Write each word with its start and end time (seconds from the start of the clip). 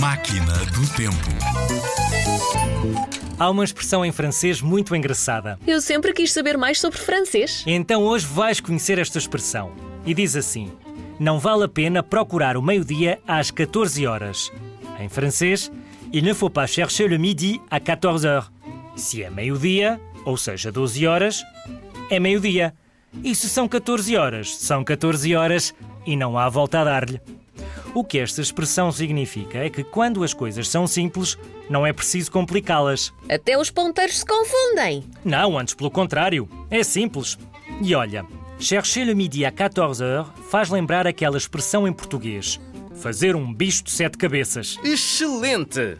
Máquina 0.00 0.54
do 0.72 0.88
Tempo. 0.96 1.14
Há 3.38 3.50
uma 3.50 3.62
expressão 3.62 4.02
em 4.02 4.10
francês 4.10 4.62
muito 4.62 4.96
engraçada. 4.96 5.58
Eu 5.66 5.78
sempre 5.78 6.14
quis 6.14 6.32
saber 6.32 6.56
mais 6.56 6.80
sobre 6.80 6.98
francês. 6.98 7.62
Então 7.66 8.02
hoje 8.04 8.24
vais 8.24 8.60
conhecer 8.60 8.98
esta 8.98 9.18
expressão. 9.18 9.72
E 10.06 10.14
diz 10.14 10.36
assim: 10.36 10.72
Não 11.18 11.38
vale 11.38 11.64
a 11.64 11.68
pena 11.68 12.02
procurar 12.02 12.56
o 12.56 12.62
meio-dia 12.62 13.20
às 13.28 13.50
14 13.50 14.06
horas. 14.06 14.50
Em 14.98 15.10
francês, 15.10 15.70
il 16.10 16.24
ne 16.24 16.32
faut 16.32 16.50
pas 16.50 16.70
chercher 16.70 17.06
le 17.06 17.18
midi 17.18 17.60
à 17.70 17.78
14 17.78 18.26
heures. 18.26 18.50
Se 18.96 19.22
é 19.22 19.28
meio-dia, 19.28 20.00
ou 20.24 20.38
seja, 20.38 20.72
12 20.72 21.06
horas, 21.06 21.44
é 22.10 22.18
meio-dia. 22.18 22.72
E 23.22 23.34
se 23.34 23.50
são 23.50 23.68
14 23.68 24.16
horas, 24.16 24.56
são 24.56 24.82
14 24.82 25.36
horas 25.36 25.74
e 26.06 26.16
não 26.16 26.38
há 26.38 26.48
volta 26.48 26.80
a 26.80 26.84
dar-lhe. 26.84 27.20
O 27.92 28.04
que 28.04 28.18
esta 28.18 28.40
expressão 28.40 28.92
significa 28.92 29.58
é 29.58 29.68
que 29.68 29.82
quando 29.82 30.22
as 30.22 30.32
coisas 30.32 30.68
são 30.68 30.86
simples, 30.86 31.36
não 31.68 31.84
é 31.84 31.92
preciso 31.92 32.30
complicá-las. 32.30 33.12
Até 33.28 33.58
os 33.58 33.68
ponteiros 33.70 34.18
se 34.18 34.24
confundem. 34.24 35.04
Não, 35.24 35.58
antes 35.58 35.74
pelo 35.74 35.90
contrário. 35.90 36.48
É 36.70 36.84
simples. 36.84 37.36
E 37.82 37.94
olha, 37.94 38.24
chercher 38.60 39.04
le 39.04 39.14
midi 39.14 39.44
à 39.44 39.50
14 39.50 40.04
heures 40.04 40.28
faz 40.48 40.70
lembrar 40.70 41.06
aquela 41.06 41.36
expressão 41.36 41.86
em 41.86 41.92
português: 41.92 42.60
fazer 42.94 43.34
um 43.34 43.52
bicho 43.52 43.82
de 43.82 43.90
sete 43.90 44.16
cabeças. 44.16 44.76
Excelente! 44.84 45.96